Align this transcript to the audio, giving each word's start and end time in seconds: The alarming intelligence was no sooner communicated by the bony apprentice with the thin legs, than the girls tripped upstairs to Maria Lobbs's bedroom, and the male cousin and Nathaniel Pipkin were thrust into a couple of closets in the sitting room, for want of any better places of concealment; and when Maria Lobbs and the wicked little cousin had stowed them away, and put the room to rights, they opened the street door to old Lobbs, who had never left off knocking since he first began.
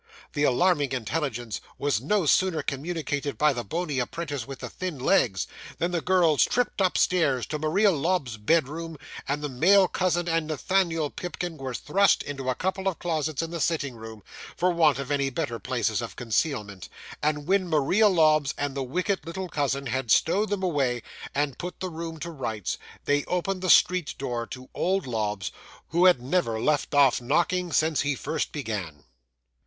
The 0.33 0.41
alarming 0.45 0.93
intelligence 0.93 1.61
was 1.77 2.01
no 2.01 2.25
sooner 2.25 2.63
communicated 2.63 3.37
by 3.37 3.53
the 3.53 3.63
bony 3.63 3.99
apprentice 3.99 4.47
with 4.47 4.57
the 4.57 4.67
thin 4.67 4.97
legs, 4.97 5.45
than 5.77 5.91
the 5.91 6.01
girls 6.01 6.43
tripped 6.43 6.81
upstairs 6.81 7.45
to 7.45 7.59
Maria 7.59 7.91
Lobbs's 7.91 8.37
bedroom, 8.37 8.97
and 9.27 9.43
the 9.43 9.47
male 9.47 9.87
cousin 9.87 10.27
and 10.27 10.47
Nathaniel 10.47 11.11
Pipkin 11.11 11.55
were 11.55 11.75
thrust 11.75 12.23
into 12.23 12.49
a 12.49 12.55
couple 12.55 12.87
of 12.87 12.97
closets 12.97 13.43
in 13.43 13.51
the 13.51 13.59
sitting 13.61 13.95
room, 13.95 14.23
for 14.57 14.71
want 14.71 14.97
of 14.97 15.11
any 15.11 15.29
better 15.29 15.59
places 15.59 16.01
of 16.01 16.15
concealment; 16.15 16.89
and 17.21 17.45
when 17.45 17.69
Maria 17.69 18.07
Lobbs 18.07 18.55
and 18.57 18.73
the 18.73 18.81
wicked 18.81 19.23
little 19.27 19.49
cousin 19.49 19.85
had 19.85 20.09
stowed 20.09 20.49
them 20.49 20.63
away, 20.63 21.03
and 21.35 21.59
put 21.59 21.79
the 21.79 21.89
room 21.89 22.17
to 22.21 22.31
rights, 22.31 22.79
they 23.05 23.23
opened 23.25 23.61
the 23.61 23.69
street 23.69 24.15
door 24.17 24.47
to 24.47 24.67
old 24.73 25.05
Lobbs, 25.05 25.51
who 25.89 26.05
had 26.07 26.19
never 26.23 26.59
left 26.59 26.95
off 26.95 27.21
knocking 27.21 27.71
since 27.71 28.01
he 28.01 28.15
first 28.15 28.51
began. 28.51 29.03